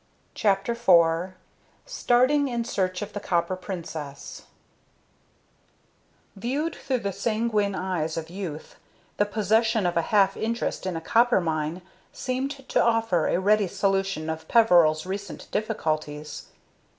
[0.33, 1.35] CHAPTER IV
[1.85, 4.45] STARTING IN SEARCH OF THE COPPER PRINCESS
[6.35, 8.77] Viewed through the sanguine eyes of youth,
[9.17, 13.67] the possession of a half interest in a copper mine seemed to offer a ready
[13.67, 16.47] solution of Peveril's recent difficulties.